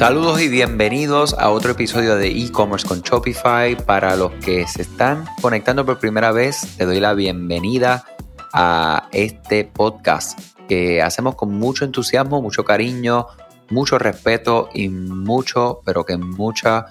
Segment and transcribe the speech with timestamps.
[0.00, 3.76] Saludos y bienvenidos a otro episodio de e-commerce con Shopify.
[3.76, 8.06] Para los que se están conectando por primera vez, te doy la bienvenida
[8.54, 10.40] a este podcast
[10.70, 13.26] que hacemos con mucho entusiasmo, mucho cariño,
[13.68, 16.86] mucho respeto y mucho, pero que mucha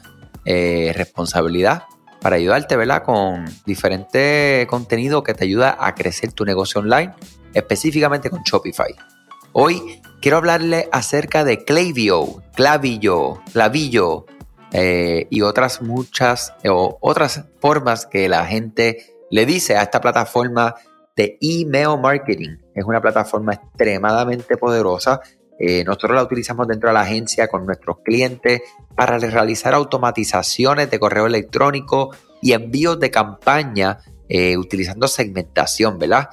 [0.46, 1.86] eh, responsabilidad
[2.22, 3.02] para ayudarte, ¿verdad?
[3.02, 7.14] Con diferente contenido que te ayuda a crecer tu negocio online,
[7.56, 8.94] específicamente con Shopify.
[9.52, 14.28] Hoy quiero hablarle acerca de Klaviyo, Clavillo, Clavillo
[14.72, 20.76] eh, y otras muchas o otras formas que la gente le dice a esta plataforma
[21.16, 22.58] de email marketing.
[22.76, 25.20] Es una plataforma extremadamente poderosa.
[25.58, 28.62] Eh, nosotros la utilizamos dentro de la agencia con nuestros clientes
[28.96, 33.98] para realizar automatizaciones de correo electrónico y envíos de campaña
[34.30, 36.30] eh, utilizando segmentación, ¿verdad?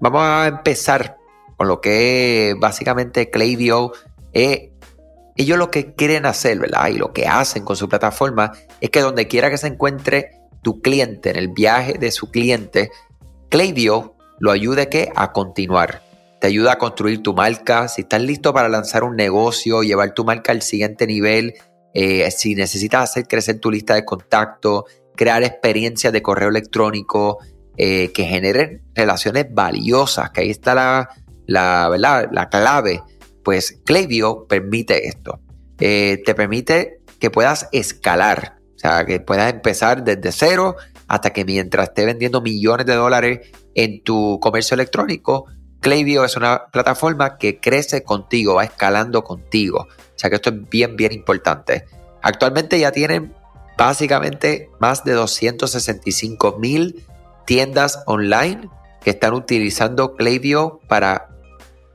[0.00, 1.15] vamos a empezar
[1.56, 3.92] con lo que básicamente Klaviyo.
[4.32, 4.72] Eh,
[5.36, 6.88] ellos lo que quieren hacer, ¿verdad?
[6.88, 10.30] Y lo que hacen con su plataforma es que donde quiera que se encuentre
[10.62, 12.90] tu cliente, en el viaje de su cliente,
[13.50, 16.02] Klaviyo lo ayude a continuar.
[16.40, 17.88] Te ayuda a construir tu marca.
[17.88, 21.54] Si estás listo para lanzar un negocio, llevar tu marca al siguiente nivel,
[21.94, 27.38] eh, si necesitas hacer crecer tu lista de contactos, crear experiencias de correo electrónico
[27.78, 31.08] eh, que generen relaciones valiosas, que ahí está la,
[31.46, 32.28] la, ¿verdad?
[32.32, 33.02] la clave,
[33.44, 35.40] pues Klaviyo permite esto.
[35.78, 41.44] Eh, te permite que puedas escalar, o sea, que puedas empezar desde cero hasta que
[41.44, 45.46] mientras esté vendiendo millones de dólares en tu comercio electrónico,
[45.80, 49.86] Klaviyo es una plataforma que crece contigo, va escalando contigo.
[49.88, 51.84] O sea que esto es bien, bien importante.
[52.22, 53.34] Actualmente ya tienen
[53.78, 57.04] básicamente más de 265 mil
[57.46, 58.68] tiendas online
[59.02, 61.35] que están utilizando Klaviyo para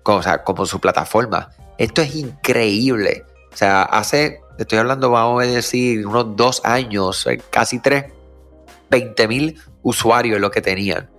[0.04, 1.50] como su plataforma.
[1.78, 3.26] Esto es increíble.
[3.54, 8.06] O sea, hace, estoy hablando, vamos a decir, unos dos años, eh, casi tres,
[8.90, 11.10] 20 mil usuarios lo que tenían.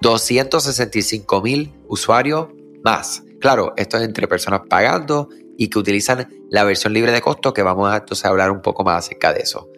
[0.00, 2.48] 265 mil usuarios
[2.84, 3.22] más.
[3.40, 7.62] Claro, esto es entre personas pagando y que utilizan la versión libre de costo, que
[7.62, 9.68] vamos a entonces hablar un poco más acerca de eso.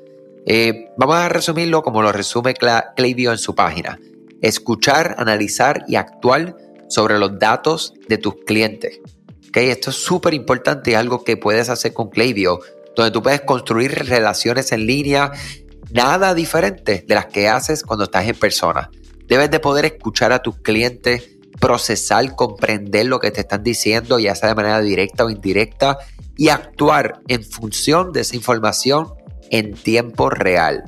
[0.47, 3.99] Eh, vamos a resumirlo como lo resume Klaviyo en su página.
[4.43, 6.57] Escuchar, analizar y actuar
[6.89, 9.01] sobre los datos de tus clientes.
[9.49, 9.71] ¿Okay?
[9.71, 12.61] Esto es súper importante y algo que puedes hacer con Klaviyo,
[12.97, 15.33] donde tú puedes construir relaciones en línea
[15.91, 18.91] nada diferente de las que haces cuando estás en persona.
[19.27, 21.31] Debes de poder escuchar a tus clientes,
[21.61, 25.99] procesar, comprender lo que te están diciendo, ya sea de manera directa o indirecta,
[26.37, 29.15] y actuar en función de esa información
[29.51, 30.85] en tiempo real.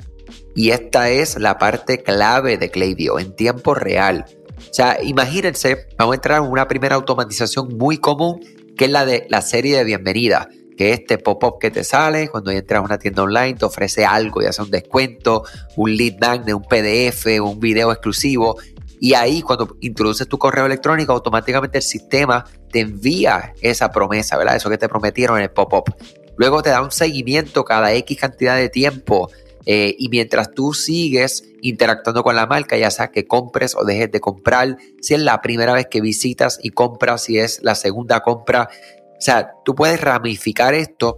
[0.55, 4.25] Y esta es la parte clave de Klaviyo, en tiempo real.
[4.57, 8.39] O sea, imagínense, vamos a entrar en una primera automatización muy común,
[8.75, 12.51] que es la de la serie de bienvenida, que este pop-up que te sale cuando
[12.51, 15.43] entras a una tienda online, te ofrece algo, ya sea un descuento,
[15.75, 18.57] un lead magnet, un PDF, un video exclusivo.
[18.99, 24.55] Y ahí cuando introduces tu correo electrónico, automáticamente el sistema te envía esa promesa, ¿verdad?
[24.55, 25.93] Eso que te prometieron en el pop-up.
[26.37, 29.29] Luego te da un seguimiento cada X cantidad de tiempo
[29.69, 34.09] eh, y mientras tú sigues interactuando con la marca, ya sea que compres o dejes
[34.09, 38.21] de comprar, si es la primera vez que visitas y compras, si es la segunda
[38.21, 41.17] compra, o sea, tú puedes ramificar esto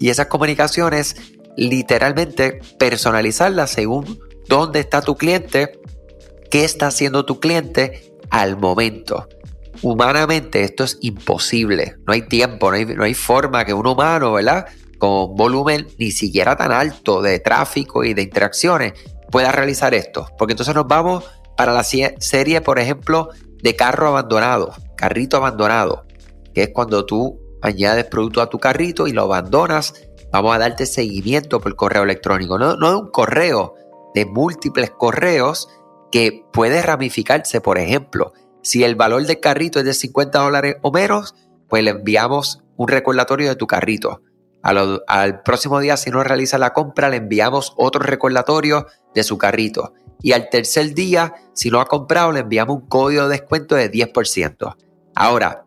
[0.00, 1.14] y esas comunicaciones
[1.56, 5.78] literalmente personalizarlas según dónde está tu cliente,
[6.50, 9.28] qué está haciendo tu cliente al momento.
[9.80, 14.32] Humanamente esto es imposible, no hay tiempo, no hay, no hay forma que un humano,
[14.32, 14.66] ¿verdad?
[15.00, 18.92] Con volumen ni siquiera tan alto de tráfico y de interacciones
[19.32, 20.28] pueda realizar esto.
[20.38, 21.24] Porque entonces nos vamos
[21.56, 23.30] para la serie, por ejemplo,
[23.62, 26.06] de carro abandonado, carrito abandonado,
[26.54, 29.94] que es cuando tú añades producto a tu carrito y lo abandonas.
[30.32, 33.74] Vamos a darte seguimiento por correo electrónico, no, no de un correo,
[34.14, 35.68] de múltiples correos
[36.12, 38.32] que puede ramificarse, por ejemplo.
[38.62, 41.34] Si el valor del carrito es de 50 dólares o menos,
[41.68, 44.20] pues le enviamos un recordatorio de tu carrito
[44.62, 49.94] al próximo día, si no realiza la compra, le enviamos otro recordatorio de su carrito.
[50.22, 53.90] Y al tercer día, si no ha comprado, le enviamos un código de descuento de
[53.90, 54.76] 10%.
[55.14, 55.64] Ahora,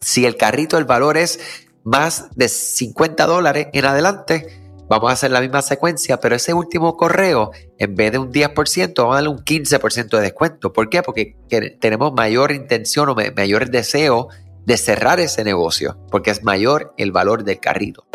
[0.00, 1.38] si el carrito, el valor es
[1.84, 6.96] más de 50 dólares en adelante, vamos a hacer la misma secuencia, pero ese último
[6.96, 10.72] correo, en vez de un 10%, vamos a darle un 15% de descuento.
[10.72, 11.02] ¿Por qué?
[11.02, 11.36] Porque
[11.80, 14.28] tenemos mayor intención o mayor deseo
[14.66, 18.06] de cerrar ese negocio, porque es mayor el valor del carrito.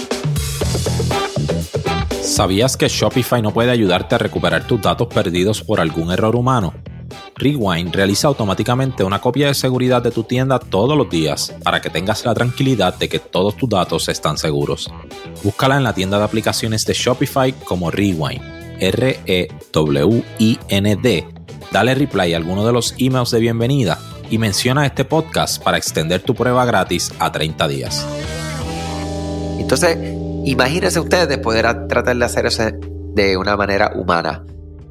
[2.22, 6.74] ¿Sabías que Shopify no puede ayudarte a recuperar tus datos perdidos por algún error humano?
[7.36, 11.90] Rewind realiza automáticamente una copia de seguridad de tu tienda todos los días para que
[11.90, 14.92] tengas la tranquilidad de que todos tus datos están seguros.
[15.44, 18.42] Búscala en la tienda de aplicaciones de Shopify como Rewind,
[18.80, 19.48] R-E-W-I-N-D.
[21.72, 24.00] Dale reply a alguno de los emails de bienvenida
[24.30, 28.06] y menciona este podcast para extender tu prueba gratis a 30 días.
[29.60, 29.98] Entonces,
[30.46, 32.64] imagínense ustedes poder tratar de hacer eso
[33.14, 34.44] de una manera humana.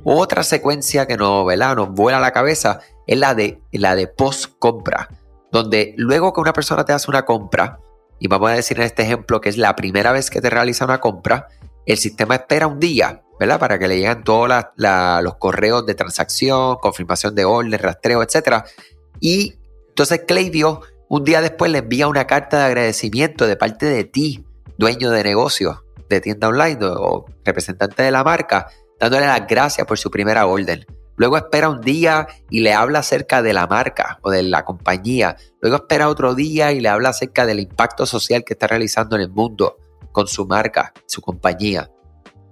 [0.05, 1.47] Otra secuencia que nos,
[1.77, 5.09] nos vuela la cabeza es la de, la de post compra,
[5.51, 7.81] donde luego que una persona te hace una compra,
[8.19, 10.85] y vamos a decir en este ejemplo que es la primera vez que te realiza
[10.85, 11.49] una compra,
[11.87, 13.59] el sistema espera un día, ¿verdad?
[13.59, 18.65] Para que le lleguen todos los correos de transacción, confirmación de orden, rastreo, etc.
[19.21, 19.55] Y
[19.89, 24.45] entonces Klaviyo un día después le envía una carta de agradecimiento de parte de ti,
[24.77, 28.69] dueño de negocio, de tienda online o representante de la marca,
[29.01, 30.85] dándole las gracias por su primera orden.
[31.17, 35.37] Luego espera un día y le habla acerca de la marca o de la compañía.
[35.61, 39.23] Luego espera otro día y le habla acerca del impacto social que está realizando en
[39.23, 39.79] el mundo
[40.13, 41.91] con su marca, su compañía.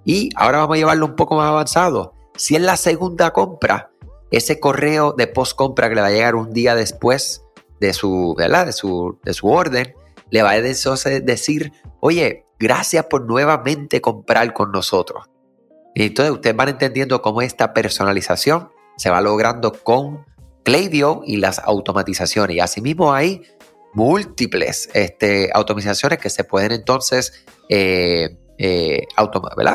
[0.05, 2.15] Y ahora vamos a llevarlo un poco más avanzado.
[2.37, 3.91] Si es la segunda compra,
[4.31, 7.43] ese correo de post compra que le va a llegar un día después
[7.81, 8.67] de su, ¿verdad?
[8.67, 9.95] De su, de su orden,
[10.31, 15.27] le va a decir, oye, gracias por nuevamente comprar con nosotros.
[15.95, 20.25] Y entonces ustedes van entendiendo cómo esta personalización se va logrando con
[20.63, 22.57] Klaviyo y las automatizaciones.
[22.57, 23.43] Y asimismo hay
[23.95, 29.07] múltiples este, automatizaciones que se pueden entonces eh, eh,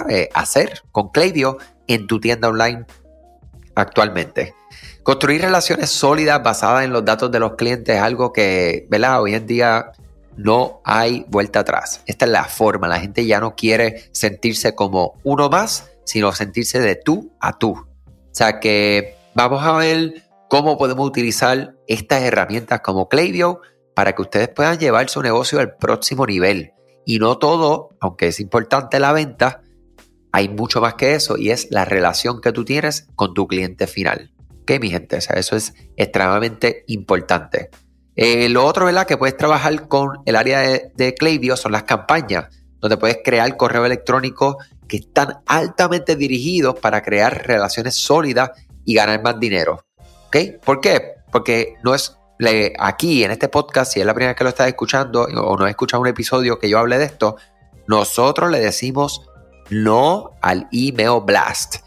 [0.09, 1.57] eh, hacer con Klaviyo
[1.87, 2.85] en tu tienda online
[3.75, 4.53] actualmente.
[5.03, 9.21] Construir relaciones sólidas basadas en los datos de los clientes es algo que, ¿verdad?
[9.21, 9.91] Hoy en día
[10.37, 12.01] no hay vuelta atrás.
[12.05, 12.87] Esta es la forma.
[12.87, 17.71] La gente ya no quiere sentirse como uno más, sino sentirse de tú a tú.
[17.71, 23.61] O sea que vamos a ver cómo podemos utilizar estas herramientas como Klaviyo
[23.95, 26.73] para que ustedes puedan llevar su negocio al próximo nivel.
[27.05, 29.61] Y no todo, aunque es importante la venta,
[30.31, 33.87] hay mucho más que eso y es la relación que tú tienes con tu cliente
[33.87, 34.31] final.
[34.61, 35.17] ¿Ok, mi gente?
[35.17, 37.69] O sea, eso es extremadamente importante.
[38.15, 39.07] Eh, lo otro, ¿verdad?
[39.07, 42.47] Que puedes trabajar con el área de, de son las campañas,
[42.79, 44.57] donde puedes crear correo electrónico
[44.87, 48.51] que están altamente dirigidos para crear relaciones sólidas
[48.85, 49.85] y ganar más dinero.
[50.63, 51.15] ¿Por qué?
[51.31, 52.17] Porque no es
[52.79, 55.65] aquí en este podcast, si es la primera vez que lo estás escuchando o no
[55.65, 57.35] has escuchado un episodio que yo hable de esto,
[57.87, 59.29] nosotros le decimos
[59.71, 61.77] no al email blast.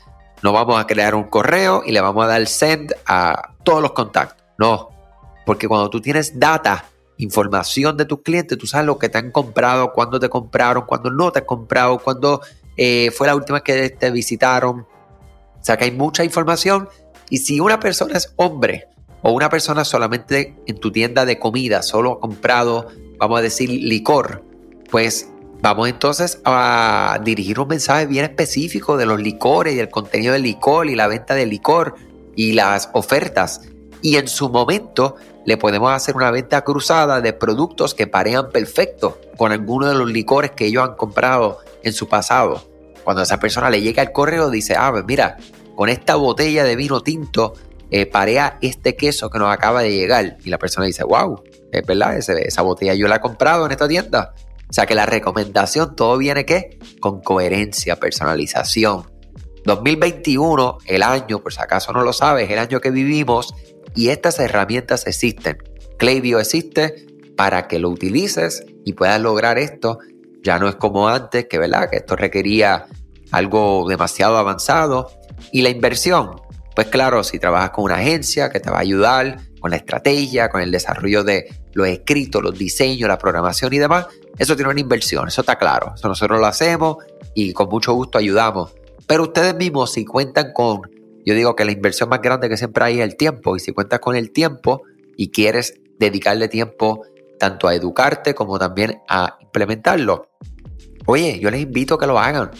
[0.42, 3.92] No vamos a crear un correo y le vamos a dar send a todos los
[3.92, 4.44] contactos.
[4.58, 4.90] No,
[5.46, 6.84] porque cuando tú tienes data,
[7.18, 11.10] información de tus clientes, tú sabes lo que te han comprado, cuándo te compraron, cuándo
[11.10, 12.40] no te han comprado, cuándo
[12.76, 14.80] eh, fue la última que te visitaron.
[14.80, 16.88] O sea que hay mucha información.
[17.30, 18.88] Y si una persona es hombre
[19.22, 22.88] o una persona solamente en tu tienda de comida solo ha comprado,
[23.18, 24.42] vamos a decir, licor,
[24.90, 25.28] pues
[25.60, 30.42] vamos entonces a dirigir un mensaje bien específico de los licores y el contenido del
[30.42, 31.94] licor y la venta de licor
[32.36, 33.62] y las ofertas.
[34.02, 35.16] Y en su momento
[35.46, 40.10] le podemos hacer una venta cruzada de productos que parean perfecto con alguno de los
[40.10, 42.62] licores que ellos han comprado en su pasado.
[43.04, 45.36] Cuando esa persona le llega el correo, dice, ah, pues mira,
[45.74, 47.54] con esta botella de vino tinto
[47.90, 50.38] eh, parea este queso que nos acaba de llegar.
[50.44, 53.86] Y la persona dice, wow, es verdad, esa botella yo la he comprado en esta
[53.86, 54.34] tienda.
[54.68, 56.78] O sea que la recomendación, todo viene ¿qué?
[57.00, 59.10] Con coherencia, personalización.
[59.64, 63.54] 2021, el año, por si acaso no lo sabes, el año que vivimos
[63.94, 65.58] y estas herramientas existen.
[65.98, 67.06] Klaviyo existe
[67.36, 69.98] para que lo utilices y puedas lograr esto.
[70.42, 71.88] Ya no es como antes, que, ¿verdad?
[71.88, 72.86] que esto requería
[73.30, 75.10] algo demasiado avanzado.
[75.50, 76.40] Y la inversión,
[76.74, 80.50] pues claro, si trabajas con una agencia que te va a ayudar con la estrategia,
[80.50, 84.78] con el desarrollo de los escritos, los diseños, la programación y demás, eso tiene una
[84.78, 85.94] inversión, eso está claro.
[85.94, 86.98] Eso nosotros lo hacemos
[87.32, 88.74] y con mucho gusto ayudamos.
[89.06, 90.82] Pero ustedes mismos, si cuentan con,
[91.24, 93.72] yo digo que la inversión más grande que siempre hay es el tiempo, y si
[93.72, 94.82] cuentas con el tiempo
[95.16, 97.06] y quieres dedicarle tiempo
[97.38, 100.28] tanto a educarte como también a implementarlo,
[101.06, 102.50] oye, yo les invito a que lo hagan.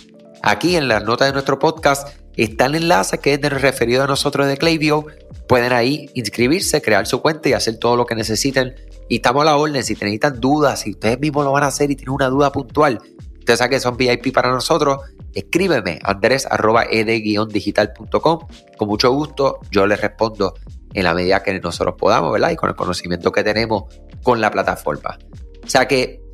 [0.43, 4.47] Aquí en las notas de nuestro podcast está el enlace que es referido a nosotros
[4.47, 5.07] de Klaviyo.
[5.49, 8.75] Pueden ahí inscribirse, crear su cuenta y hacer todo lo que necesiten.
[9.09, 9.83] Y estamos a la orden.
[9.85, 13.01] Si necesitan dudas, si ustedes mismos lo van a hacer y tienen una duda puntual,
[13.39, 14.99] ustedes saben que son VIP para nosotros,
[15.35, 18.39] escríbeme andres.ed-digital.com.
[18.77, 20.55] Con mucho gusto yo les respondo
[20.95, 22.51] en la medida que nosotros podamos, ¿verdad?
[22.51, 23.85] Y con el conocimiento que tenemos
[24.23, 25.19] con la plataforma.
[25.65, 26.25] O sea que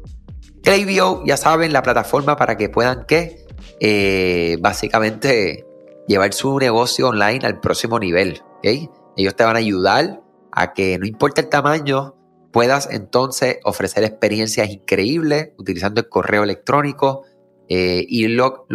[0.63, 3.45] Klaviyo, ya saben, la plataforma para que puedan que
[3.81, 5.65] eh, básicamente
[6.11, 8.43] llevar su negocio online al próximo nivel.
[8.59, 8.91] ¿okay?
[9.17, 10.21] Ellos te van a ayudar
[10.53, 12.17] a que no importa el tamaño,
[12.53, 17.23] puedas entonces ofrecer experiencias increíbles utilizando el correo electrónico.
[17.69, 18.67] Eh, y lo,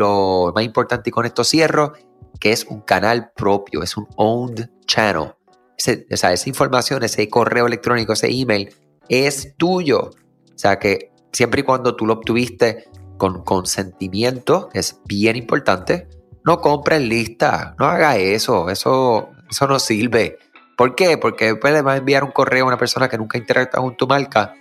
[0.56, 1.92] más importante, y con esto cierro,
[2.40, 5.34] que es un canal propio, es un owned channel.
[5.34, 8.74] o sea, esa información, ese correo electrónico, ese email,
[9.10, 10.00] es tuyo.
[10.10, 12.86] O sea que siempre y cuando tú lo obtuviste
[13.18, 16.08] con consentimiento, es bien importante,
[16.46, 20.38] no compres lista, no haga eso, eso, eso no sirve.
[20.78, 21.18] ¿Por qué?
[21.18, 23.98] Porque después le va a enviar un correo a una persona que nunca interactúa con
[23.98, 24.56] tu marca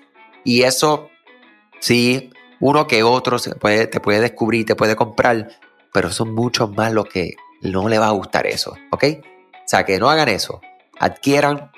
[0.45, 1.11] y eso
[1.81, 5.49] sí, uno que otro puede, te puede descubrir, te puede comprar,
[5.93, 9.05] pero son muchos más los que no le va a gustar eso, ¿ok?
[9.53, 10.61] O sea, que no hagan eso.
[10.99, 11.71] Adquieran,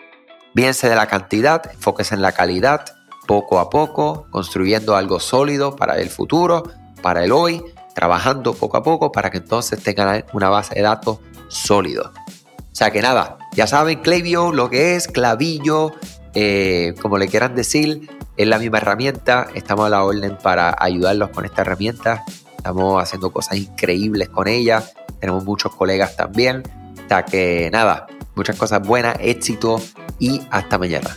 [0.54, 2.84] piense de la cantidad, enfóquese en la calidad,
[3.26, 6.64] poco a poco, construyendo algo sólido para el futuro,
[7.02, 7.62] para el hoy,
[7.96, 12.12] trabajando poco a poco para que entonces tengan una base de datos sólido.
[12.58, 15.92] O sea que nada, ya saben, Clavio, lo que es, clavillo,
[16.34, 19.48] eh, como le quieran decir, es la misma herramienta.
[19.54, 22.22] Estamos a la orden para ayudarlos con esta herramienta.
[22.58, 24.84] Estamos haciendo cosas increíbles con ella.
[25.18, 26.64] Tenemos muchos colegas también.
[27.02, 29.80] O sea que nada, muchas cosas buenas, éxito
[30.18, 31.16] y hasta mañana.